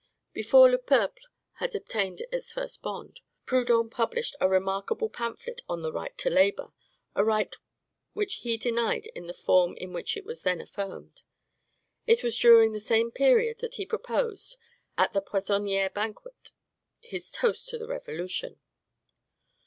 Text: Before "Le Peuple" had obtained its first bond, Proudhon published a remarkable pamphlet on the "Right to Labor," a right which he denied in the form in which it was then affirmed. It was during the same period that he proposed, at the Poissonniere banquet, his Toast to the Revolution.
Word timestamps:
Before 0.33 0.67
"Le 0.67 0.79
Peuple" 0.79 1.27
had 1.59 1.75
obtained 1.75 2.21
its 2.31 2.51
first 2.53 2.81
bond, 2.81 3.19
Proudhon 3.45 3.91
published 3.91 4.35
a 4.41 4.49
remarkable 4.49 5.09
pamphlet 5.11 5.61
on 5.69 5.83
the 5.83 5.91
"Right 5.91 6.17
to 6.17 6.29
Labor," 6.31 6.71
a 7.13 7.23
right 7.23 7.55
which 8.13 8.37
he 8.41 8.57
denied 8.57 9.05
in 9.13 9.27
the 9.27 9.33
form 9.35 9.77
in 9.77 9.93
which 9.93 10.17
it 10.17 10.25
was 10.25 10.41
then 10.41 10.59
affirmed. 10.59 11.21
It 12.07 12.23
was 12.23 12.39
during 12.39 12.71
the 12.71 12.79
same 12.79 13.11
period 13.11 13.59
that 13.59 13.75
he 13.75 13.85
proposed, 13.85 14.57
at 14.97 15.13
the 15.13 15.21
Poissonniere 15.21 15.91
banquet, 15.91 16.53
his 16.99 17.29
Toast 17.29 17.69
to 17.69 17.77
the 17.77 17.85
Revolution. 17.85 18.59